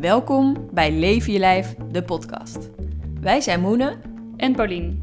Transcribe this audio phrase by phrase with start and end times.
[0.00, 2.70] Welkom bij Leven je Lijf, de podcast.
[3.20, 3.96] Wij zijn Moene
[4.36, 5.02] en Paulien.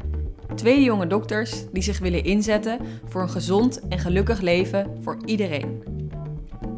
[0.54, 5.82] Twee jonge dokters die zich willen inzetten voor een gezond en gelukkig leven voor iedereen.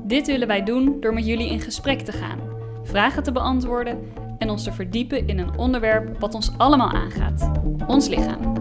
[0.04, 2.38] Dit willen wij doen door met jullie in gesprek te gaan,
[2.82, 3.98] vragen te beantwoorden
[4.38, 7.50] en ons te verdiepen in een onderwerp wat ons allemaal aangaat:
[7.86, 8.54] ons lichaam.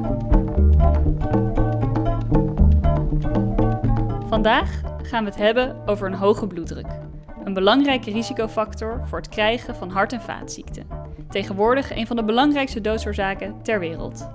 [4.27, 7.08] Vandaag gaan we het hebben over een hoge bloeddruk.
[7.49, 10.87] Een belangrijke risicofactor voor het krijgen van hart- en vaatziekten.
[11.29, 14.29] Tegenwoordig een van de belangrijkste doodsoorzaken ter wereld.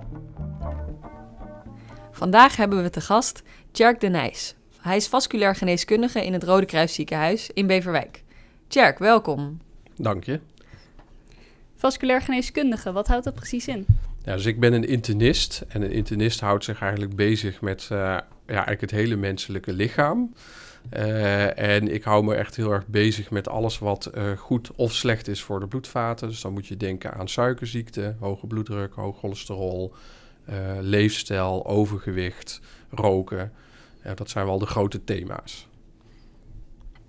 [2.10, 4.54] Vandaag hebben we te gast Tjerk de Nijs.
[4.80, 8.22] Hij is vasculair geneeskundige in het Rode Kruis ziekenhuis in Beverwijk.
[8.68, 9.60] Tjerk, welkom.
[9.96, 10.40] Dank je.
[11.76, 13.86] Vasculair geneeskundige, wat houdt dat precies in?
[14.24, 17.98] Ja, dus ik ben een internist en een internist houdt zich eigenlijk bezig met uh,
[17.98, 20.34] ja, eigenlijk het hele menselijke lichaam.
[20.92, 24.92] Uh, en ik hou me echt heel erg bezig met alles wat uh, goed of
[24.92, 26.28] slecht is voor de bloedvaten.
[26.28, 29.92] Dus dan moet je denken aan suikerziekte, hoge bloeddruk, hoog cholesterol,
[30.48, 33.52] uh, leefstijl, overgewicht, roken.
[34.14, 35.68] dat zijn wel de grote thema's.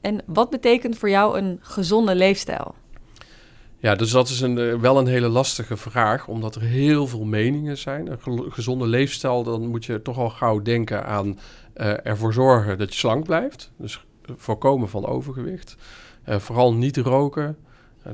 [0.01, 2.75] En wat betekent voor jou een gezonde leefstijl?
[3.77, 7.77] Ja, dus dat is een, wel een hele lastige vraag, omdat er heel veel meningen
[7.77, 8.11] zijn.
[8.11, 11.39] Een gezonde leefstijl, dan moet je toch al gauw denken aan
[11.77, 13.71] uh, ervoor zorgen dat je slank blijft.
[13.77, 15.75] Dus voorkomen van overgewicht.
[16.29, 17.57] Uh, vooral niet roken.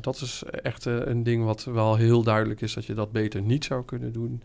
[0.02, 3.66] Dat is echt een ding wat wel heel duidelijk is dat je dat beter niet
[3.66, 4.44] zou kunnen doen.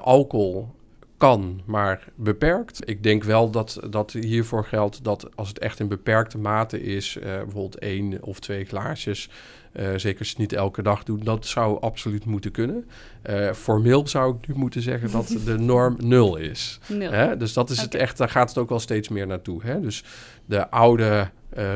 [0.00, 0.74] alcohol
[1.16, 2.88] kan, maar beperkt.
[2.88, 7.16] Ik denk wel dat, dat hiervoor geldt dat als het echt in beperkte mate is,
[7.16, 9.30] uh, bijvoorbeeld één of twee glaasjes,
[9.72, 12.88] uh, zeker als je het niet elke dag doet, dat zou absoluut moeten kunnen.
[13.30, 16.80] Uh, formeel zou ik nu moeten zeggen dat de norm nul is.
[16.86, 17.10] Nul.
[17.10, 17.36] Hè?
[17.36, 17.90] Dus dat is okay.
[17.90, 19.62] het echt, daar gaat het ook wel steeds meer naartoe.
[19.62, 19.80] Hè?
[19.80, 20.04] Dus
[20.44, 21.30] de oude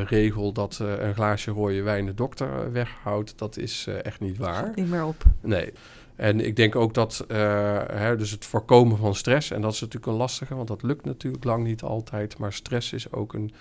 [0.05, 4.71] regel dat een glaasje rode wijn de dokter weghoudt, dat is echt niet waar.
[4.75, 5.23] Niet meer op.
[5.41, 5.73] Nee.
[6.21, 7.37] En ik denk ook dat uh,
[7.87, 11.05] hè, dus het voorkomen van stress, en dat is natuurlijk een lastige, want dat lukt
[11.05, 13.51] natuurlijk lang niet altijd, maar stress is ook een,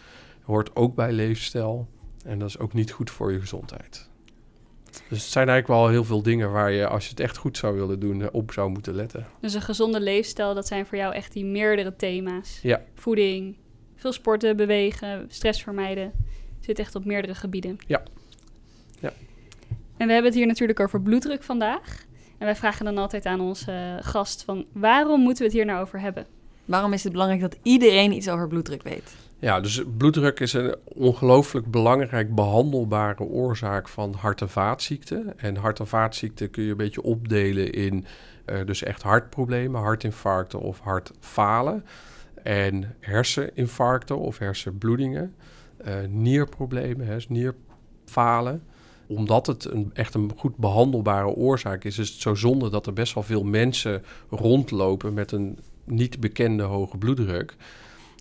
[0.42, 1.88] hoort ook bij leefstijl
[2.24, 4.08] en dat is ook niet goed voor je gezondheid.
[4.90, 7.56] Dus het zijn eigenlijk wel heel veel dingen waar je, als je het echt goed
[7.56, 9.26] zou willen doen, op zou moeten letten.
[9.40, 12.58] Dus een gezonde leefstijl, dat zijn voor jou echt die meerdere thema's.
[12.62, 12.82] Ja.
[12.94, 13.56] Voeding,
[13.96, 16.12] veel sporten, bewegen, stress vermijden.
[16.60, 17.76] Zit echt op meerdere gebieden.
[17.86, 18.02] Ja.
[19.00, 19.12] ja.
[19.96, 22.08] En we hebben het hier natuurlijk over bloeddruk vandaag.
[22.40, 25.80] En wij vragen dan altijd aan onze gast van waarom moeten we het hier nou
[25.80, 26.26] over hebben?
[26.64, 29.16] Waarom is het belangrijk dat iedereen iets over bloeddruk weet?
[29.38, 35.38] Ja, dus bloeddruk is een ongelooflijk belangrijk behandelbare oorzaak van hart- en vaatziekten.
[35.38, 38.04] En hart- en vaatziekten kun je een beetje opdelen in
[38.46, 41.84] uh, dus echt hartproblemen, hartinfarcten of hartfalen.
[42.42, 45.34] En herseninfarcten of hersenbloedingen,
[45.86, 48.62] uh, nierproblemen, hè, nierfalen
[49.10, 52.92] omdat het een, echt een goed behandelbare oorzaak is, is het zo zonde dat er
[52.92, 57.56] best wel veel mensen rondlopen met een niet bekende hoge bloeddruk.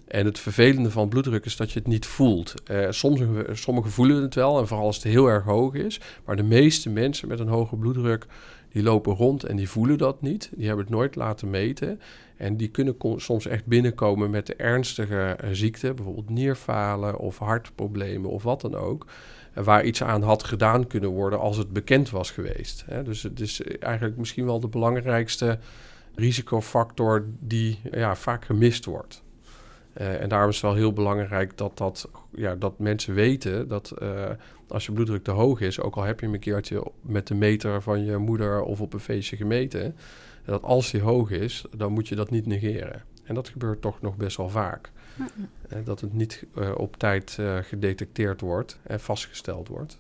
[0.08, 2.54] En het vervelende van bloeddruk is dat je het niet voelt.
[2.72, 6.00] Uh, sommige, sommigen voelen het wel, en vooral als het heel erg hoog is.
[6.26, 8.26] Maar de meeste mensen met een hoge bloeddruk,
[8.72, 10.50] die lopen rond en die voelen dat niet.
[10.56, 12.02] Die hebben het nooit laten meten.
[12.38, 18.30] En die kunnen soms echt binnenkomen met de ernstige uh, ziekten, bijvoorbeeld nierfalen of hartproblemen
[18.30, 19.06] of wat dan ook
[19.64, 22.86] waar iets aan had gedaan kunnen worden als het bekend was geweest.
[23.04, 25.60] Dus het is eigenlijk misschien wel de belangrijkste
[26.16, 29.24] risicofactor die ja, vaak gemist wordt.
[29.98, 33.94] Uh, en daarom is het wel heel belangrijk dat, dat, ja, dat mensen weten dat
[34.02, 34.30] uh,
[34.68, 37.36] als je bloeddruk te hoog is, ook al heb je hem een keertje met de
[37.36, 39.96] meter van je moeder of op een feestje gemeten,
[40.46, 43.04] dat als die hoog is, dan moet je dat niet negeren.
[43.24, 44.92] En dat gebeurt toch nog best wel vaak.
[45.84, 50.00] Dat het niet uh, op tijd uh, gedetecteerd wordt en vastgesteld wordt.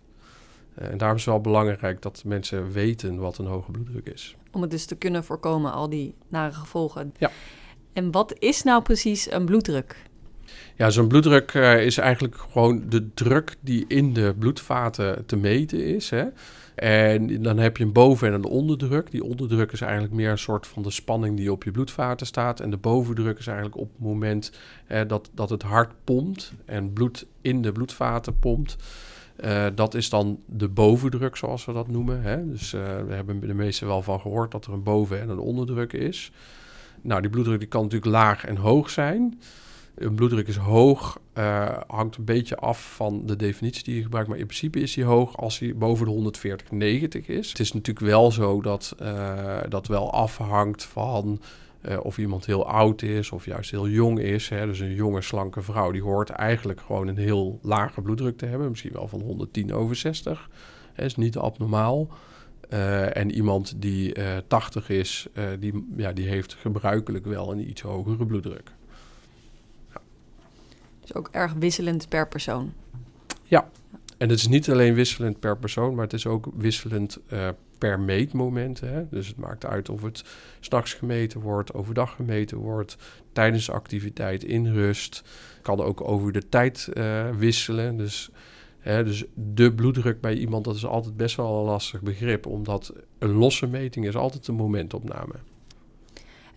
[0.73, 4.35] en daarom is het wel belangrijk dat mensen weten wat een hoge bloeddruk is.
[4.51, 7.13] Om het dus te kunnen voorkomen, al die nare gevolgen.
[7.17, 7.31] Ja.
[7.93, 10.07] En wat is nou precies een bloeddruk?
[10.75, 16.09] Ja, zo'n bloeddruk is eigenlijk gewoon de druk die in de bloedvaten te meten is.
[16.09, 16.25] Hè?
[16.79, 19.11] En dan heb je een boven- en een onderdruk.
[19.11, 22.59] Die onderdruk is eigenlijk meer een soort van de spanning die op je bloedvaten staat.
[22.59, 24.51] En de bovendruk is eigenlijk op het moment
[24.87, 28.75] eh, dat, dat het hart pompt en bloed in de bloedvaten pompt.
[29.45, 32.21] Uh, dat is dan de bovendruk, zoals we dat noemen.
[32.21, 32.47] Hè?
[32.49, 35.39] Dus uh, we hebben de meesten wel van gehoord dat er een boven- en een
[35.39, 36.31] onderdruk is.
[37.01, 39.39] Nou, die bloeddruk die kan natuurlijk laag en hoog zijn.
[39.99, 44.29] Een bloeddruk is hoog, uh, hangt een beetje af van de definitie die je gebruikt.
[44.29, 47.49] Maar in principe is hij hoog als hij boven de 140, 90 is.
[47.49, 51.41] Het is natuurlijk wel zo dat uh, dat wel afhangt van
[51.81, 54.49] uh, of iemand heel oud is of juist heel jong is.
[54.49, 54.65] Hè.
[54.65, 58.69] Dus een jonge, slanke vrouw die hoort eigenlijk gewoon een heel lage bloeddruk te hebben.
[58.69, 60.49] Misschien wel van 110 over 60.
[60.93, 62.07] Hè, is niet abnormaal.
[63.13, 65.27] En iemand die uh, 80 is,
[65.59, 68.71] die, ja, die heeft gebruikelijk wel een iets hogere bloeddruk.
[71.09, 72.73] Dus ook erg wisselend per persoon.
[73.43, 73.69] Ja,
[74.17, 77.19] en het is niet alleen wisselend per persoon, maar het is ook wisselend
[77.77, 78.79] per meetmoment.
[78.79, 79.09] Hè?
[79.09, 80.23] Dus het maakt uit of het
[80.59, 82.97] s'nachts gemeten wordt, overdag gemeten wordt,
[83.33, 85.23] tijdens activiteit, in rust.
[85.61, 86.89] Kan ook over de tijd
[87.37, 87.97] wisselen.
[87.97, 88.29] Dus
[88.83, 93.31] dus de bloeddruk bij iemand, dat is altijd best wel een lastig begrip, omdat een
[93.31, 95.35] losse meting is altijd een momentopname.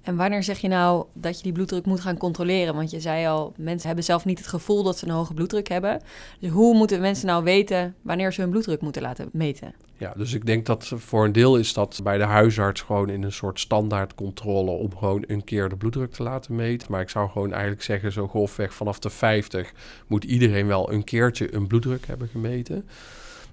[0.02, 2.75] En wanneer zeg je nou dat je die bloeddruk moet gaan controleren?
[2.75, 5.69] Want je zei al, mensen hebben zelf niet het gevoel dat ze een hoge bloeddruk
[5.69, 6.02] hebben.
[6.40, 9.75] Dus hoe moeten mensen nou weten wanneer ze hun bloeddruk moeten laten meten?
[9.96, 13.22] Ja, dus ik denk dat voor een deel is dat bij de huisarts gewoon in
[13.22, 16.90] een soort standaardcontrole om gewoon een keer de bloeddruk te laten meten.
[16.90, 19.72] Maar ik zou gewoon eigenlijk zeggen, zo golfweg vanaf de 50
[20.06, 22.88] moet iedereen wel een keertje een bloeddruk hebben gemeten.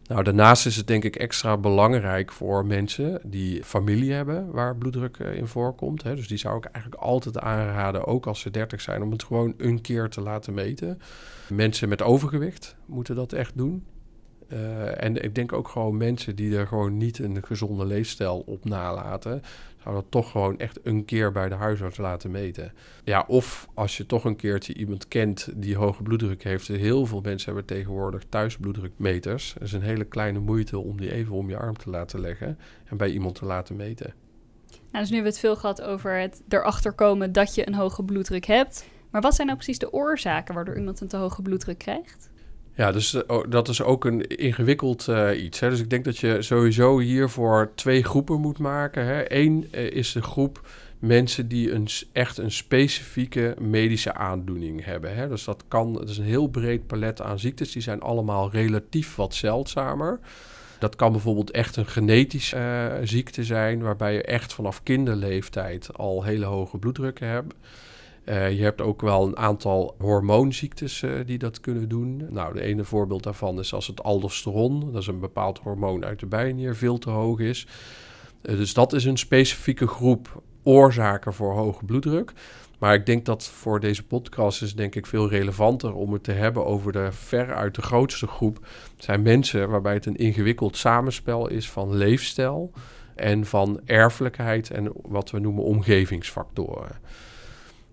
[0.10, 5.18] Nou, daarnaast is het denk ik extra belangrijk voor mensen die familie hebben waar bloeddruk
[5.18, 6.04] eh, in voorkomt.
[6.04, 6.16] Hè.
[6.16, 9.54] Dus die zou ik eigenlijk altijd aanraden, ook als ze 30 zijn, om het gewoon
[9.58, 11.02] een keer te laten meten.
[11.50, 13.86] Mensen met overgewicht moeten dat echt doen.
[14.54, 18.66] Uh, en ik denk ook gewoon mensen die er gewoon niet een gezonde leefstijl op
[18.66, 19.42] nalaten,
[19.84, 22.74] zou dat toch gewoon echt een keer bij de huisarts laten meten.
[23.04, 26.68] Ja, of als je toch een keertje iemand kent die hoge bloeddruk heeft.
[26.68, 29.54] Heel veel mensen hebben tegenwoordig thuis bloeddrukmeters.
[29.54, 32.58] Het is een hele kleine moeite om die even om je arm te laten leggen
[32.86, 34.14] en bij iemand te laten meten.
[34.70, 37.76] Nou, dus nu hebben we het veel gehad over het erachter komen dat je een
[37.76, 38.88] hoge bloeddruk hebt.
[39.12, 42.30] Maar wat zijn nou precies de oorzaken waardoor iemand een te hoge bloeddruk krijgt?
[42.80, 45.60] Ja, dus uh, dat is ook een ingewikkeld uh, iets.
[45.60, 45.70] Hè?
[45.70, 49.06] Dus ik denk dat je sowieso hiervoor twee groepen moet maken.
[49.06, 49.34] Hè?
[49.34, 50.68] Eén uh, is de groep
[51.00, 55.16] mensen die een, echt een specifieke medische aandoening hebben.
[55.16, 55.28] Hè?
[55.28, 57.72] Dus dat kan, het is een heel breed palet aan ziektes.
[57.72, 60.20] Die zijn allemaal relatief wat zeldzamer.
[60.80, 66.46] Dat kan bijvoorbeeld echt een genetische ziekte zijn, waarbij je echt vanaf kinderleeftijd al hele
[66.46, 67.54] hoge bloeddrukken hebt.
[68.30, 72.28] Uh, je hebt ook wel een aantal hormoonziektes uh, die dat kunnen doen.
[72.30, 76.20] Nou, de ene voorbeeld daarvan is als het aldosteron, dat is een bepaald hormoon uit
[76.20, 77.68] de bijnier, veel te hoog is.
[78.42, 82.34] Uh, dus dat is een specifieke groep oorzaken voor hoge bloeddruk.
[82.80, 86.32] Maar ik denk dat voor deze podcast is denk ik veel relevanter om het te
[86.32, 88.68] hebben over de veruit de grootste groep.
[88.98, 92.72] Zijn mensen waarbij het een ingewikkeld samenspel is van leefstijl
[93.16, 97.00] en van erfelijkheid en wat we noemen omgevingsfactoren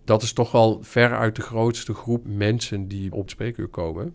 [0.06, 4.14] dat is toch wel ver uit de grootste groep mensen die op het spreekuur komen.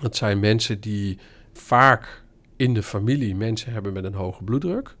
[0.00, 1.18] Dat zijn mensen die
[1.52, 2.24] vaak
[2.56, 4.96] in de familie mensen hebben met een hoge bloeddruk.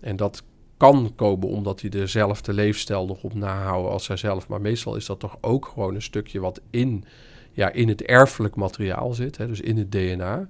[0.00, 0.42] En dat
[0.76, 4.48] kan komen omdat die dezelfde leefstijl nog op nahouden als zijzelf.
[4.48, 7.04] Maar meestal is dat toch ook gewoon een stukje wat in,
[7.52, 10.48] ja, in het erfelijk materiaal zit, hè, dus in het DNA.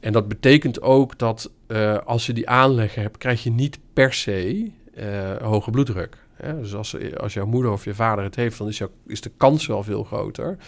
[0.00, 4.12] En dat betekent ook dat uh, als je die aanleggen hebt, krijg je niet per
[4.12, 6.18] se uh, hoge bloeddruk.
[6.60, 9.66] Dus als, als jouw moeder of je vader het heeft, dan is, is de kans
[9.66, 10.58] wel veel groter.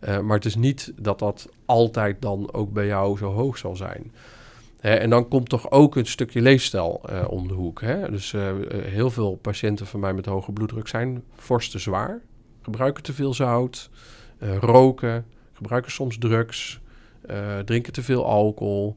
[0.00, 3.76] Uh, maar het is niet dat dat altijd dan ook bij jou zo hoog zal
[3.76, 4.12] zijn.
[4.80, 7.80] en dan komt toch ook een stukje leefstijl uh, om de hoek.
[7.80, 8.10] Hè?
[8.10, 12.20] Dus uh, heel veel patiënten van mij met hoge bloeddruk zijn fors te zwaar,
[12.62, 13.90] gebruiken te veel zout,
[14.60, 16.80] roken, gebruiken soms drugs,
[17.64, 18.94] drinken te veel alcohol,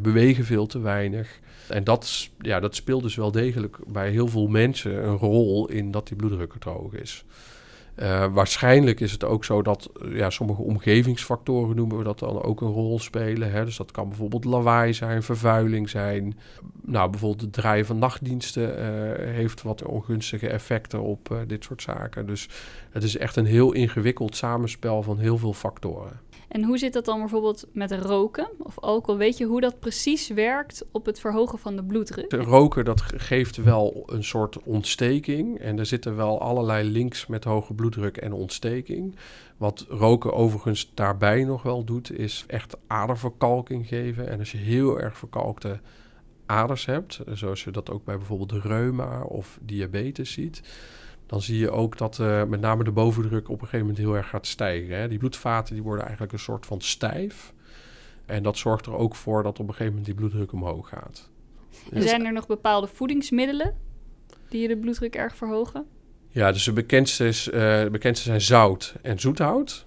[0.00, 1.40] bewegen veel te weinig.
[1.68, 5.90] En dat, ja, dat speelt dus wel degelijk bij heel veel mensen een rol in
[5.90, 7.24] dat die bloeddruk hoog is.
[8.02, 12.60] Uh, waarschijnlijk is het ook zo dat ja, sommige omgevingsfactoren noemen we dat dan ook
[12.60, 13.52] een rol spelen.
[13.52, 13.64] Hè?
[13.64, 16.38] Dus dat kan bijvoorbeeld lawaai zijn, vervuiling zijn.
[16.82, 18.84] Nou, bijvoorbeeld het draaien van nachtdiensten uh,
[19.34, 22.26] heeft wat ongunstige effecten op dit soort zaken.
[22.26, 22.48] Dus
[22.90, 26.20] het is echt een heel ingewikkeld samenspel van heel veel factoren.
[26.48, 29.18] En hoe zit dat dan bijvoorbeeld met roken of alcohol?
[29.18, 32.32] Weet je hoe dat precies werkt op het verhogen van de bloeddruk?
[32.32, 35.58] Roken dat geeft wel een soort ontsteking.
[35.58, 39.16] En er zitten wel allerlei links met hoge bloeddruk en ontsteking.
[39.56, 44.28] Wat roken overigens daarbij nog wel doet, is echt aderverkalking geven.
[44.28, 45.80] En als je heel erg verkalkte
[46.46, 50.62] aders hebt, zoals je dat ook bij bijvoorbeeld reuma of diabetes ziet
[51.26, 54.16] dan zie je ook dat uh, met name de bovendruk op een gegeven moment heel
[54.16, 54.96] erg gaat stijgen.
[54.96, 55.08] Hè.
[55.08, 57.52] Die bloedvaten die worden eigenlijk een soort van stijf.
[58.26, 61.30] En dat zorgt er ook voor dat op een gegeven moment die bloeddruk omhoog gaat.
[61.92, 63.74] En zijn er nog bepaalde voedingsmiddelen
[64.48, 65.86] die de bloeddruk erg verhogen?
[66.28, 67.52] Ja, dus de bekendste, is, uh,
[67.82, 69.86] de bekendste zijn zout en zoethout.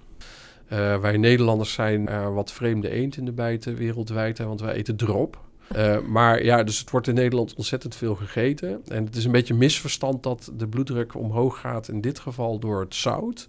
[0.71, 4.95] Uh, wij Nederlanders zijn wat vreemde eend in de bijten wereldwijd, hè, want wij eten
[4.95, 5.46] drop.
[5.75, 8.81] Uh, maar ja, dus het wordt in Nederland ontzettend veel gegeten.
[8.87, 12.79] En het is een beetje misverstand dat de bloeddruk omhoog gaat, in dit geval door
[12.79, 13.47] het zout.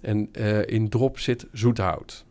[0.00, 2.24] En uh, in drop zit zoethout.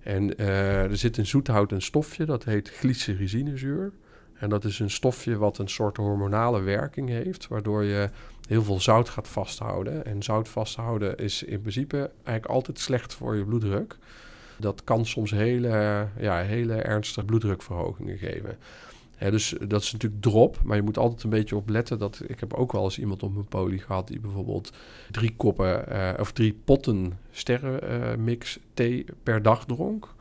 [0.00, 3.92] En uh, er zit in zoethout een stofje, dat heet glycerizinezuur.
[4.34, 8.10] En dat is een stofje wat een soort hormonale werking heeft, waardoor je
[8.48, 10.04] heel veel zout gaat vasthouden.
[10.04, 13.96] En zout vasthouden is in principe eigenlijk altijd slecht voor je bloeddruk.
[14.58, 18.58] Dat kan soms hele, ja, hele ernstige bloeddrukverhogingen geven.
[19.18, 22.54] dus dat is natuurlijk drop, maar je moet altijd een beetje opletten dat ik heb
[22.54, 24.72] ook wel eens iemand op mijn poli gehad die bijvoorbeeld
[25.10, 30.14] drie koppen uh, of drie potten sterrenmix uh, thee per dag dronk.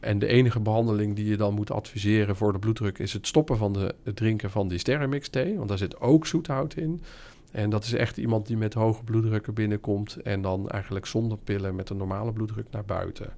[0.00, 3.56] En de enige behandeling die je dan moet adviseren voor de bloeddruk is het stoppen
[3.56, 7.02] van de, het drinken van die sterrenmix thee, want daar zit ook zoethout in.
[7.50, 11.74] En dat is echt iemand die met hoge bloeddrukken binnenkomt en dan eigenlijk zonder pillen
[11.74, 13.32] met een normale bloeddruk naar buiten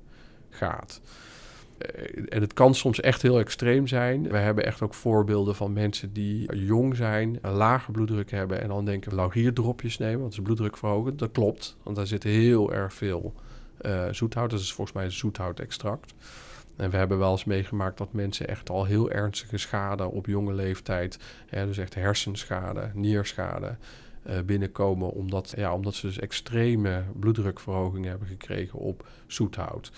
[0.56, 1.00] gaat.
[1.78, 4.28] Eh, en het kan soms echt heel extreem zijn.
[4.28, 8.68] We hebben echt ook voorbeelden van mensen die jong zijn, een lage bloeddruk hebben en
[8.68, 11.18] dan denken laugierdropjes nemen, want het is bloeddrukverhogend.
[11.18, 13.34] Dat klopt, want daar zit heel erg veel
[13.80, 14.50] uh, zoethout.
[14.50, 16.14] Dat is volgens mij zoethoutextract.
[16.76, 20.52] En we hebben wel eens meegemaakt dat mensen echt al heel ernstige schade op jonge
[20.52, 23.76] leeftijd, hè, dus echt hersenschade, nierschade,
[24.26, 25.10] uh, binnenkomen.
[25.10, 29.92] Omdat, ja, omdat ze dus extreme bloeddrukverhoging hebben gekregen op zoethout.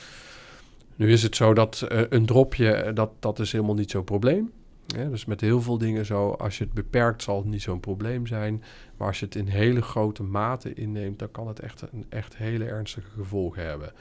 [0.99, 4.53] Nu is het zo dat uh, een dropje, dat, dat is helemaal niet zo'n probleem.
[4.87, 7.81] Ja, dus met heel veel dingen zo, als je het beperkt, zal het niet zo'n
[7.81, 8.63] probleem zijn.
[8.97, 12.37] Maar als je het in hele grote mate inneemt, dan kan het echt, een, echt
[12.37, 13.93] hele ernstige gevolgen hebben.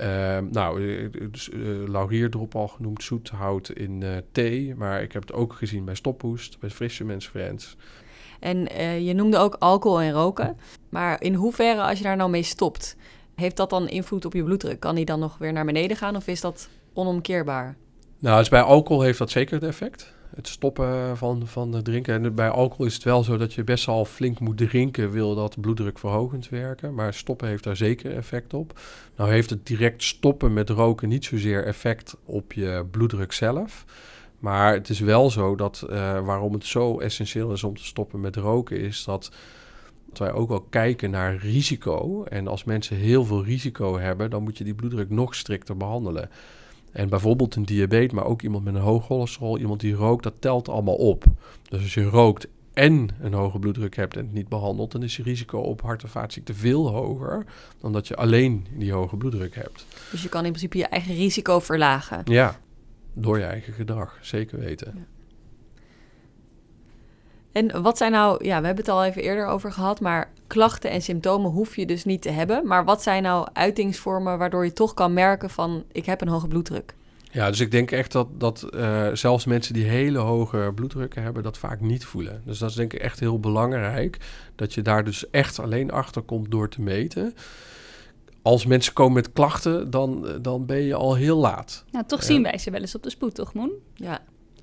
[0.00, 4.74] Uh, nou, dus, uh, laurierdrop al genoemd, zoethout in thee.
[4.74, 7.76] Maar ik heb het ook gezien bij stophoest, bij Fisherman's Friends.
[8.40, 8.64] En
[9.04, 10.56] je noemde ook alcohol en roken.
[10.88, 12.96] Maar in hoeverre, als je daar nou mee stopt,
[13.42, 14.80] heeft dat dan invloed op je bloeddruk?
[14.80, 17.76] Kan die dan nog weer naar beneden gaan of is dat onomkeerbaar?
[18.18, 20.12] Nou, dus bij alcohol heeft dat zeker het effect.
[20.34, 22.24] Het stoppen van, van drinken.
[22.24, 25.34] En bij alcohol is het wel zo dat je best wel flink moet drinken, wil
[25.34, 26.94] dat bloeddrukverhogend werken.
[26.94, 28.80] Maar stoppen heeft daar zeker effect op.
[29.16, 33.84] Nou heeft het direct stoppen met roken niet zozeer effect op je bloeddruk zelf.
[34.38, 38.20] Maar het is wel zo dat uh, waarom het zo essentieel is om te stoppen
[38.20, 39.30] met roken, is dat
[40.18, 42.24] wij ook wel kijken naar risico.
[42.24, 46.30] En als mensen heel veel risico hebben, dan moet je die bloeddruk nog strikter behandelen.
[46.92, 50.34] En bijvoorbeeld een diabetes, maar ook iemand met een hoog cholesterol, iemand die rookt, dat
[50.38, 51.24] telt allemaal op.
[51.68, 55.16] Dus als je rookt en een hoge bloeddruk hebt en het niet behandelt, dan is
[55.16, 57.44] je risico op hart- en vaatziekten veel hoger
[57.80, 59.86] dan dat je alleen die hoge bloeddruk hebt.
[60.10, 62.22] Dus je kan in principe je eigen risico verlagen.
[62.24, 62.58] Ja,
[63.12, 64.92] door je eigen gedrag, zeker weten.
[64.96, 65.02] Ja.
[67.52, 70.90] En wat zijn nou, ja, we hebben het al even eerder over gehad, maar klachten
[70.90, 72.66] en symptomen hoef je dus niet te hebben.
[72.66, 76.48] Maar wat zijn nou uitingsvormen waardoor je toch kan merken van ik heb een hoge
[76.48, 76.94] bloeddruk?
[77.30, 81.42] Ja, dus ik denk echt dat, dat uh, zelfs mensen die hele hoge bloeddrukken hebben,
[81.42, 82.42] dat vaak niet voelen.
[82.44, 84.18] Dus dat is denk ik echt heel belangrijk,
[84.54, 87.34] dat je daar dus echt alleen achter komt door te meten.
[88.42, 91.84] Als mensen komen met klachten, dan, dan ben je al heel laat.
[91.90, 93.72] Nou, toch zien wij ze wel eens op de spoed, toch Moen?
[93.94, 94.22] Ja.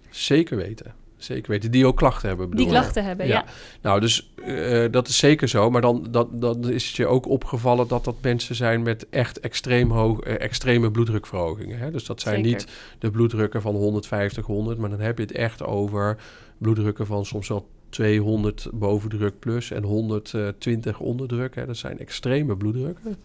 [0.10, 0.93] Zeker weten.
[1.20, 1.72] Zeker weten.
[1.72, 2.50] Die ook klachten hebben.
[2.50, 3.34] Die klachten hebben, ja.
[3.34, 3.46] ja.
[3.82, 5.70] Nou, dus uh, dat is zeker zo.
[5.70, 9.40] Maar dan, dat, dan is het je ook opgevallen dat dat mensen zijn met echt
[9.40, 11.80] extreem hoog, uh, extreme bloeddrukverhogingen.
[11.80, 11.92] Hè?
[11.92, 12.50] Dus dat zijn zeker.
[12.52, 12.68] niet
[13.00, 14.78] de bloeddrukken van 150, 100.
[14.78, 16.18] Maar dan heb je het echt over
[16.58, 21.56] bloeddrukken van soms wel 200 bovendruk plus en 120 onderdruk.
[21.56, 21.66] Hè?
[21.66, 23.18] Dat zijn extreme bloeddrukken.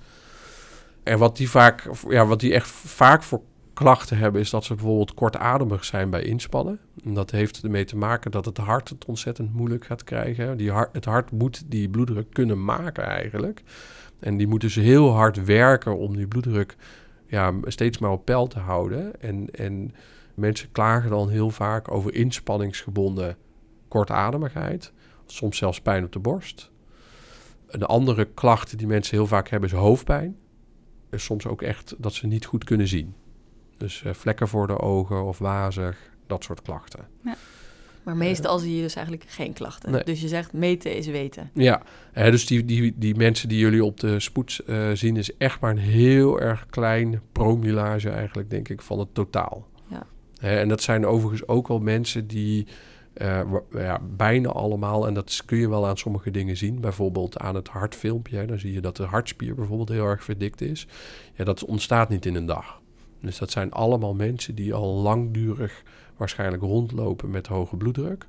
[1.03, 3.41] En wat die vaak, ja, wat die echt vaak voor
[3.75, 6.79] klachten hebben, is dat ze bijvoorbeeld kortademig zijn bij inspannen.
[7.05, 10.57] En dat heeft ermee te maken dat het hart het ontzettend moeilijk gaat krijgen.
[10.57, 13.63] Die het hart moet die bloeddruk kunnen maken eigenlijk.
[14.21, 16.77] En die moet dus heel hard werken om die bloeddruk
[17.27, 19.21] ja, steeds maar op peil te houden.
[19.21, 19.95] En, en
[20.35, 23.37] mensen klagen dan heel vaak over inspanningsgebonden
[23.89, 24.93] kortademigheid.
[25.27, 26.71] Soms zelfs pijn op de borst.
[27.67, 30.37] Een andere klacht die mensen heel vaak hebben is hoofdpijn.
[31.11, 33.15] En soms ook echt dat ze niet goed kunnen zien.
[33.77, 37.07] Dus uh, vlekken voor de ogen of wazig, dat soort klachten.
[37.25, 37.37] Ja.
[38.03, 39.91] Maar meestal zie je dus eigenlijk geen klachten.
[39.91, 40.05] Nee.
[40.05, 41.51] Dus je zegt meten is weten.
[41.55, 41.83] Ja,
[42.15, 45.17] uh, dus die, die, die mensen die jullie op de spoed uh, zien...
[45.17, 49.67] is echt maar een heel erg klein promillage eigenlijk, denk ik, van het totaal.
[49.89, 50.07] Ja.
[50.39, 52.67] en dat zijn overigens ook wel mensen die...
[53.71, 56.81] ja, bijna allemaal, en dat kun je wel aan sommige dingen zien.
[56.81, 58.47] Bijvoorbeeld aan het hartfilmpje.
[58.47, 60.87] Dan zie je dat de hartspier bijvoorbeeld heel erg verdikt is.
[61.35, 62.83] Ja, dat ontstaat niet in een dag.
[63.25, 65.83] Dus dat zijn allemaal mensen die al langdurig
[66.17, 68.27] waarschijnlijk rondlopen met hoge bloeddruk.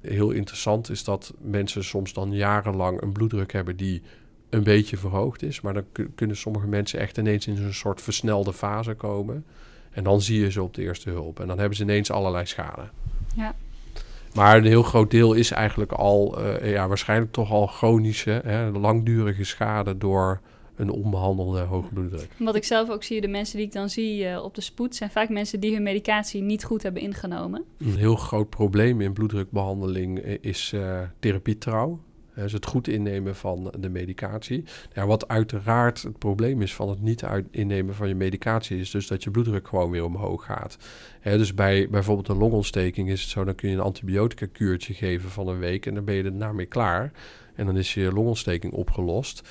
[0.00, 4.02] Heel interessant is dat mensen soms dan jarenlang een bloeddruk hebben die
[4.50, 5.60] een beetje verhoogd is.
[5.60, 5.84] Maar dan
[6.14, 9.44] kunnen sommige mensen echt ineens in een soort versnelde fase komen.
[9.90, 11.40] En dan zie je ze op de eerste hulp.
[11.40, 12.82] En dan hebben ze ineens allerlei schade.
[13.34, 13.54] Ja.
[14.34, 18.70] Maar een heel groot deel is eigenlijk al, uh, ja, waarschijnlijk toch al chronische, hè,
[18.70, 20.40] langdurige schade door
[20.76, 22.28] een onbehandelde hoge bloeddruk.
[22.36, 24.96] Wat ik zelf ook zie, de mensen die ik dan zie uh, op de spoed,
[24.96, 27.64] zijn vaak mensen die hun medicatie niet goed hebben ingenomen.
[27.78, 32.00] Een heel groot probleem in bloeddrukbehandeling is uh, therapietrouw.
[32.34, 34.64] Dus het goed innemen van de medicatie.
[34.92, 39.06] Ja, wat uiteraard het probleem is van het niet innemen van je medicatie, is dus
[39.06, 40.76] dat je bloeddruk gewoon weer omhoog gaat.
[41.22, 45.30] dus bij bijvoorbeeld een longontsteking is het zo, dan kun je een antibiotica kuurtje geven
[45.30, 47.12] van een week en dan ben je er daarmee klaar.
[47.54, 49.42] En dan is je longontsteking opgelost.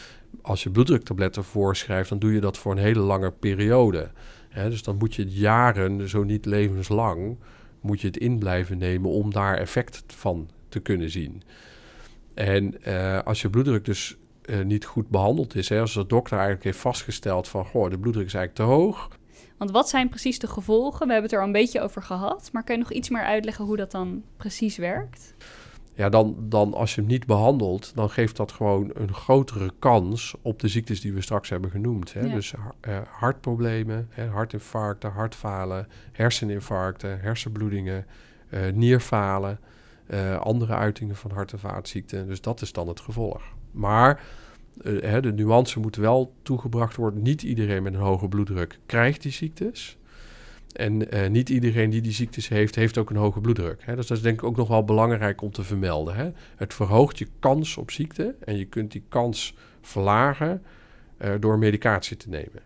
[0.42, 4.12] Als je bloeddruktabletten voorschrijft, dan doe je dat voor een hele lange periode.
[4.54, 7.38] dus dan moet je jaren, zo niet levenslang,
[7.82, 11.44] moet je het in blijven nemen om daar effect van te kunnen zien.
[12.34, 16.34] En uh, als je bloeddruk dus uh, niet goed behandeld is, hè, als de dokter
[16.34, 19.10] eigenlijk heeft vastgesteld van, goh, de bloeddruk is eigenlijk te hoog.
[19.58, 21.08] Want wat zijn precies de gevolgen?
[21.08, 23.24] We hebben het er al een beetje over gehad, maar kun je nog iets meer
[23.24, 25.34] uitleggen hoe dat dan precies werkt?
[26.02, 30.36] Ja, dan, dan als je hem niet behandelt, dan geeft dat gewoon een grotere kans
[30.42, 32.14] op de ziektes die we straks hebben genoemd.
[32.14, 32.20] Hè?
[32.20, 32.34] Ja.
[32.34, 38.06] Dus uh, hartproblemen, hè, hartinfarcten, hartfalen, herseninfarcten, hersenbloedingen,
[38.74, 39.60] nierfalen.
[40.08, 42.28] Uh, andere uitingen van hart- en vaatziekten.
[42.28, 43.42] Dus dat is dan het gevolg.
[43.72, 44.24] Maar
[44.82, 47.22] uh, hè, de nuance moet wel toegebracht worden.
[47.22, 49.98] Niet iedereen met een hoge bloeddruk krijgt die ziektes.
[50.72, 53.82] En uh, niet iedereen die die ziektes heeft, heeft ook een hoge bloeddruk.
[53.86, 53.96] Hè?
[53.96, 56.16] Dus dat is denk ik ook nog wel belangrijk om te vermelden.
[56.16, 56.32] Hè?
[56.56, 60.64] Het verhoogt je kans op ziekte en je kunt die kans verlagen
[61.40, 62.62] door medicatie te nemen.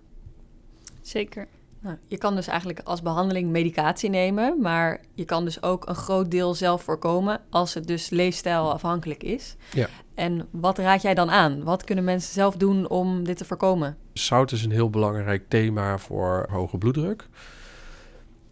[1.02, 1.48] Zeker.
[1.86, 5.96] Nou, je kan dus eigenlijk als behandeling medicatie nemen, maar je kan dus ook een
[5.96, 9.56] groot deel zelf voorkomen als het dus leefstijlafhankelijk is.
[9.74, 9.88] Ja.
[10.14, 11.64] En wat raad jij dan aan?
[11.64, 13.98] Wat kunnen mensen zelf doen om dit te voorkomen?
[14.14, 17.28] Zout is een heel belangrijk thema voor hoge bloeddruk.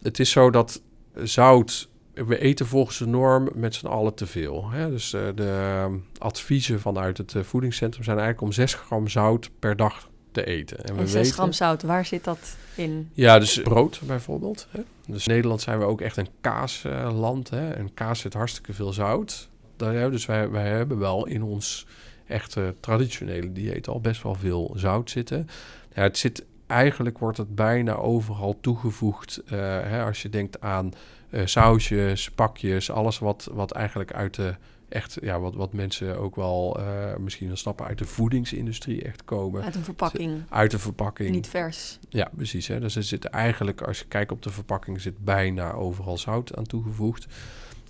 [0.03, 0.81] Het is zo dat
[1.23, 4.69] zout we eten volgens de norm met z'n allen te veel.
[4.69, 4.89] Hè?
[4.89, 5.85] Dus uh, de
[6.17, 10.83] adviezen vanuit het uh, voedingscentrum zijn eigenlijk om 6 gram zout per dag te eten.
[10.83, 13.09] En, en 6 gram zout, waar zit dat in?
[13.13, 14.67] Ja, dus brood bijvoorbeeld.
[14.69, 14.81] Hè?
[15.07, 17.49] Dus in Nederland zijn we ook echt een kaasland.
[17.49, 17.69] Hè?
[17.69, 19.49] En kaas zit hartstikke veel zout.
[19.77, 21.85] Daar, dus wij, wij hebben wel in ons
[22.27, 25.47] echte traditionele dieet al best wel veel zout zitten.
[25.95, 29.41] Ja, het zit, eigenlijk wordt het bijna overal toegevoegd.
[29.45, 30.91] Uh, hè, als je denkt aan
[31.29, 34.55] uh, sausjes, pakjes, alles wat, wat eigenlijk uit de
[34.93, 39.23] echt, ja, wat, wat mensen ook wel uh, misschien wel snappen uit de voedingsindustrie echt
[39.25, 39.63] komen.
[39.63, 40.43] Uit een verpakking.
[40.49, 41.29] Uit de verpakking.
[41.29, 41.99] Niet vers.
[42.09, 42.67] Ja, precies.
[42.67, 42.79] Hè.
[42.79, 46.63] Dus er zit eigenlijk, als je kijkt op de verpakking, zit bijna overal zout aan
[46.63, 47.27] toegevoegd.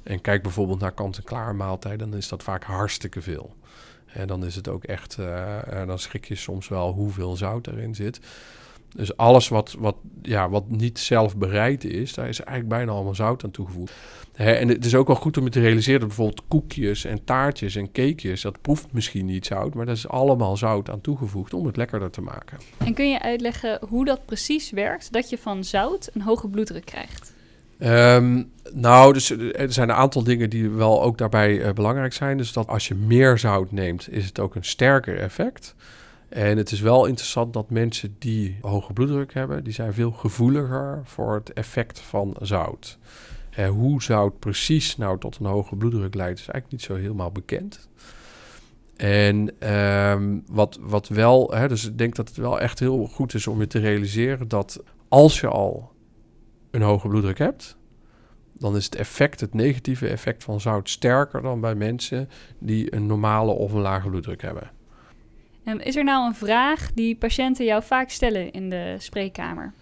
[0.03, 3.55] En kijk bijvoorbeeld naar kant-en-klaar maaltijden, dan is dat vaak hartstikke veel.
[4.05, 7.95] En dan is het ook echt, uh, dan schrik je soms wel hoeveel zout erin
[7.95, 8.19] zit.
[8.95, 13.15] Dus alles wat, wat, ja, wat niet zelf bereid is, daar is eigenlijk bijna allemaal
[13.15, 13.93] zout aan toegevoegd.
[14.33, 17.75] En het is ook wel goed om je te realiseren dat bijvoorbeeld koekjes en taartjes
[17.75, 21.65] en cakejes, dat proeft misschien niet zout, maar dat is allemaal zout aan toegevoegd om
[21.65, 22.57] het lekkerder te maken.
[22.77, 26.85] En kun je uitleggen hoe dat precies werkt, dat je van zout een hoge bloeddruk
[26.85, 27.33] krijgt?
[27.79, 32.37] Um, nou, dus er zijn een aantal dingen die wel ook daarbij uh, belangrijk zijn.
[32.37, 35.75] Dus dat als je meer zout neemt, is het ook een sterker effect.
[36.33, 41.01] En het is wel interessant dat mensen die hoge bloeddruk hebben, die zijn veel gevoeliger
[41.03, 42.97] voor het effect van zout.
[43.49, 47.31] Eh, hoe zout precies nou tot een hoge bloeddruk leidt, is eigenlijk niet zo helemaal
[47.31, 47.89] bekend.
[48.95, 53.33] En um, wat, wat wel, hè, dus ik denk dat het wel echt heel goed
[53.33, 55.91] is om je te realiseren dat als je al
[56.71, 57.77] een hoge bloeddruk hebt,
[58.53, 63.05] dan is het effect, het negatieve effect van zout sterker dan bij mensen die een
[63.05, 64.71] normale of een lage bloeddruk hebben.
[65.65, 69.73] Um, is er nou een vraag die patiënten jou vaak stellen in de spreekkamer?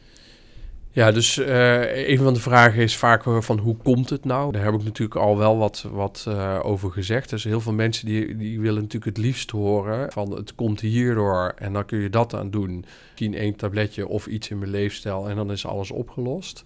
[0.94, 4.52] Ja, dus uh, een van de vragen is vaak van hoe komt het nou?
[4.52, 7.30] Daar heb ik natuurlijk al wel wat, wat uh, over gezegd.
[7.30, 11.54] Dus heel veel mensen die, die willen natuurlijk het liefst horen van het komt hierdoor
[11.58, 12.86] en dan kun je dat aan doen.
[13.10, 16.64] Misschien één tabletje of iets in mijn leefstijl en dan is alles opgelost.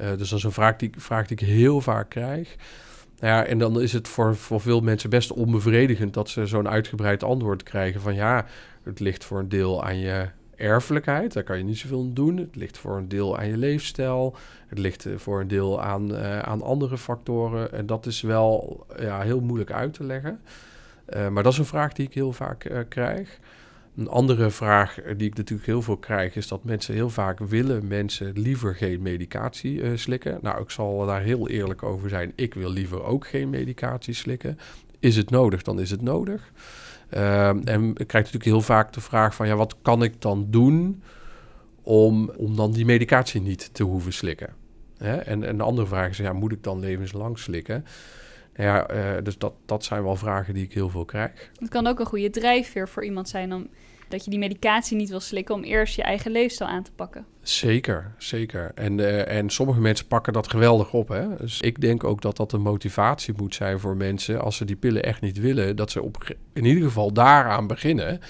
[0.00, 2.56] Uh, dus dat is een vraag die, vraag die ik heel vaak krijg.
[3.22, 6.68] Nou ja, en dan is het voor, voor veel mensen best onbevredigend dat ze zo'n
[6.68, 8.46] uitgebreid antwoord krijgen van ja,
[8.82, 12.36] het ligt voor een deel aan je erfelijkheid, daar kan je niet zoveel aan doen.
[12.36, 14.36] Het ligt voor een deel aan je leefstijl.
[14.66, 17.72] Het ligt eh, voor een deel aan, uh, aan andere factoren.
[17.72, 20.40] En dat is wel ja, heel moeilijk uit te leggen.
[21.08, 23.38] Uh, maar dat is een vraag die ik heel vaak krijg.
[23.96, 27.86] Een andere vraag die ik natuurlijk heel veel krijg, is dat mensen heel vaak willen
[27.86, 30.38] mensen liever geen medicatie uh, slikken.
[30.42, 32.32] Nou, ik zal daar heel eerlijk over zijn.
[32.34, 34.58] Ik wil liever ook geen medicatie slikken.
[35.00, 36.52] Is het nodig, dan is het nodig.
[37.14, 40.46] Uh, en ik krijg natuurlijk heel vaak de vraag van, ja, wat kan ik dan
[40.50, 41.02] doen
[41.82, 44.54] om, om dan die medicatie niet te hoeven slikken?
[44.98, 45.16] Hè?
[45.16, 47.84] En, en de andere vraag is, ja, moet ik dan levenslang slikken?
[48.56, 51.50] Ja, uh, dus dat, dat zijn wel vragen die ik heel veel krijg.
[51.58, 53.68] Het kan ook een goede drijfveer voor iemand zijn om
[54.08, 57.26] dat je die medicatie niet wil slikken om eerst je eigen leefstijl aan te pakken.
[57.42, 58.70] Zeker, zeker.
[58.74, 61.08] En, uh, en sommige mensen pakken dat geweldig op.
[61.08, 61.36] Hè?
[61.36, 64.76] Dus ik denk ook dat dat een motivatie moet zijn voor mensen als ze die
[64.76, 68.20] pillen echt niet willen, dat ze op, in ieder geval daaraan beginnen.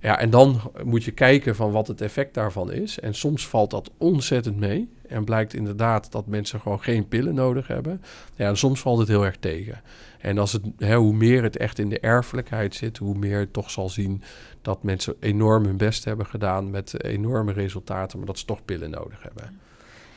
[0.00, 3.00] Ja, en dan moet je kijken van wat het effect daarvan is.
[3.00, 4.92] En soms valt dat ontzettend mee.
[5.14, 8.02] En blijkt inderdaad dat mensen gewoon geen pillen nodig hebben.
[8.36, 9.82] Ja, soms valt het heel erg tegen.
[10.18, 13.50] En als het, hè, hoe meer het echt in de erfelijkheid zit, hoe meer je
[13.50, 14.22] toch zal zien
[14.62, 18.90] dat mensen enorm hun best hebben gedaan met enorme resultaten, maar dat ze toch pillen
[18.90, 19.60] nodig hebben.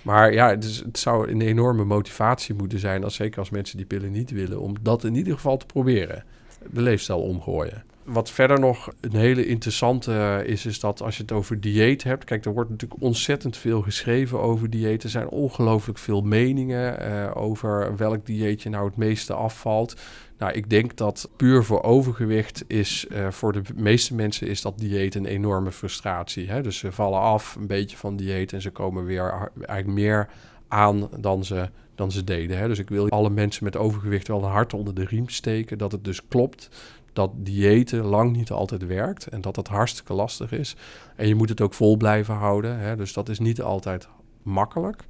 [0.01, 3.77] Maar ja, het, is, het zou een enorme motivatie moeten zijn, als, zeker als mensen
[3.77, 6.23] die pillen niet willen, om dat in ieder geval te proberen.
[6.71, 11.31] De leefstijl omgooien wat verder nog een hele interessante is, is dat als je het
[11.31, 12.23] over dieet hebt.
[12.23, 15.03] Kijk, er wordt natuurlijk ontzettend veel geschreven over dieet.
[15.03, 19.95] Er zijn ongelooflijk veel meningen uh, over welk dieet je nou het meeste afvalt.
[20.37, 24.79] Nou, ik denk dat puur voor overgewicht is uh, voor de meeste mensen is dat
[24.79, 26.49] dieet een enorme frustratie.
[26.49, 26.61] Hè?
[26.61, 30.29] Dus ze vallen af een beetje van dieet en ze komen weer eigenlijk meer
[30.67, 32.57] aan dan ze, dan ze deden.
[32.57, 32.67] Hè?
[32.67, 35.91] Dus ik wil alle mensen met overgewicht wel een hart onder de riem steken dat
[35.91, 36.69] het dus klopt
[37.17, 40.75] dat diëten lang niet altijd werkt en dat dat hartstikke lastig is.
[41.15, 42.95] En je moet het ook vol blijven houden, hè?
[42.95, 44.07] dus dat is niet altijd
[44.41, 45.03] makkelijk.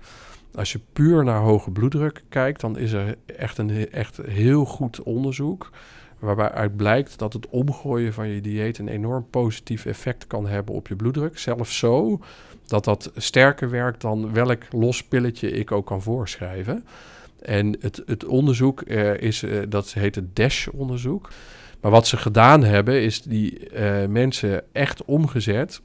[0.55, 5.03] Als je puur naar hoge bloeddruk kijkt, dan is er echt een echt heel goed
[5.03, 5.69] onderzoek.
[6.19, 10.75] Waarbij uit blijkt dat het omgooien van je dieet een enorm positief effect kan hebben
[10.75, 11.37] op je bloeddruk.
[11.37, 12.19] Zelfs zo
[12.65, 16.85] dat dat sterker werkt dan welk los pilletje ik ook kan voorschrijven.
[17.41, 21.29] En het, het onderzoek uh, is, uh, dat heet het DASH-onderzoek.
[21.81, 25.81] Maar wat ze gedaan hebben, is die uh, mensen echt omgezet.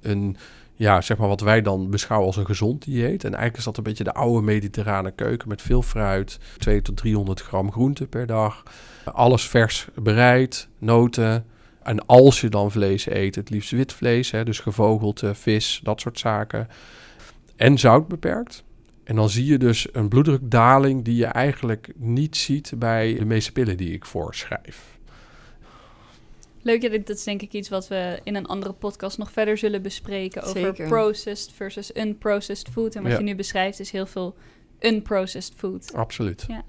[0.00, 0.36] Een,
[0.74, 3.24] ja, zeg maar wat wij dan beschouwen als een gezond dieet.
[3.24, 6.38] En eigenlijk is dat een beetje de oude mediterrane keuken met veel fruit.
[6.56, 8.62] 2 tot 300 gram groente per dag.
[9.04, 11.46] Alles vers bereid, noten.
[11.82, 14.30] En als je dan vlees eet, het liefst wit vlees.
[14.30, 16.68] Hè, dus gevogelte, vis, dat soort zaken.
[17.56, 18.64] En zout beperkt.
[19.04, 23.52] En dan zie je dus een bloeddrukdaling die je eigenlijk niet ziet bij de meeste
[23.52, 24.97] pillen die ik voorschrijf.
[26.62, 29.58] Leuk, ja, dat is denk ik iets wat we in een andere podcast nog verder
[29.58, 30.42] zullen bespreken.
[30.42, 30.88] Over Zeker.
[30.88, 32.94] processed versus unprocessed food.
[32.94, 33.18] En wat Ja.
[33.18, 34.36] je nu beschrijft is heel veel
[34.80, 35.94] unprocessed food.
[35.94, 36.44] Absoluut.
[36.48, 36.62] Ja.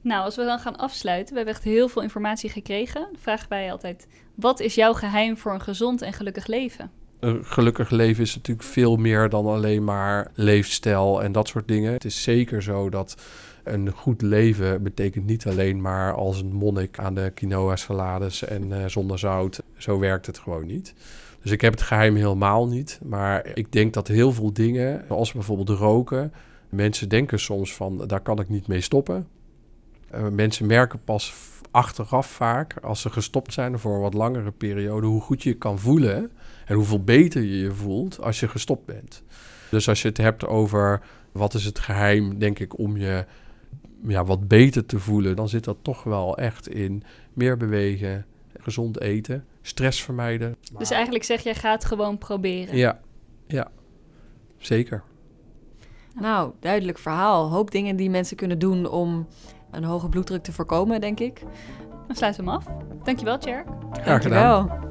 [0.00, 3.00] Nou, als we dan gaan afsluiten, we hebben echt heel veel informatie gekregen.
[3.00, 6.90] Dan vragen wij altijd, wat is jouw geheim voor een gezond en gelukkig leven?
[7.20, 11.92] Een gelukkig leven is natuurlijk veel meer dan alleen maar leefstijl en dat soort dingen.
[11.92, 13.16] Het is zeker zo dat
[13.64, 18.72] een goed leven betekent niet alleen maar als een monnik aan de quinoa salades en
[18.72, 19.62] eh, zonder zout.
[19.76, 20.94] Zo werkt het gewoon niet.
[21.42, 23.00] Dus ik heb het geheim helemaal niet.
[23.04, 26.32] Maar ik denk dat heel veel dingen, zoals bijvoorbeeld roken,
[26.68, 29.28] mensen denken soms van daar kan ik niet mee stoppen.
[30.10, 31.34] Eh, mensen merken pas
[31.70, 35.56] achteraf vaak, als ze gestopt zijn voor een wat langere periode, hoe goed je je
[35.56, 36.30] kan voelen
[36.66, 39.22] en hoeveel beter je je voelt als je gestopt bent.
[39.70, 41.00] Dus als je het hebt over
[41.32, 43.24] wat is het geheim, denk ik, om je
[44.06, 48.26] ja, wat beter te voelen, dan zit dat toch wel echt in meer bewegen,
[48.58, 50.56] gezond eten, stress vermijden.
[50.78, 52.76] Dus eigenlijk zeg jij, ga het gewoon proberen.
[52.76, 53.00] Ja,
[53.46, 53.70] ja,
[54.58, 55.02] zeker.
[56.20, 57.50] Nou, duidelijk verhaal.
[57.50, 59.26] Hoop dingen die mensen kunnen doen om
[59.70, 61.42] een hoge bloeddruk te voorkomen, denk ik.
[62.06, 62.66] Dan sluiten we hem af.
[63.04, 63.66] Dankjewel, Tjerk.
[63.92, 64.66] Graag gedaan.
[64.66, 64.82] Dankjewel.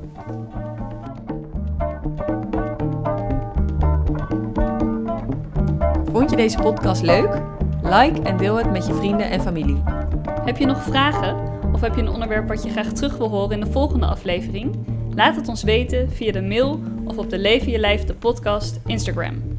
[6.11, 7.52] Vond je deze podcast leuk?
[7.83, 9.83] Like en deel het met je vrienden en familie.
[10.45, 11.35] Heb je nog vragen?
[11.73, 14.75] Of heb je een onderwerp wat je graag terug wil horen in de volgende aflevering?
[15.15, 18.79] Laat het ons weten via de mail of op de Leven Je Lijf de podcast
[18.85, 19.52] Instagram.